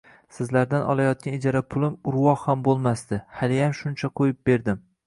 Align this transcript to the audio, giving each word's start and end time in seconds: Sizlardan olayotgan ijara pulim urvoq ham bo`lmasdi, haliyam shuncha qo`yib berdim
Sizlardan 0.35 0.85
olayotgan 0.93 1.35
ijara 1.39 1.61
pulim 1.75 1.99
urvoq 2.13 2.49
ham 2.49 2.65
bo`lmasdi, 2.71 3.21
haliyam 3.43 3.81
shuncha 3.83 4.15
qo`yib 4.19 4.43
berdim 4.53 4.87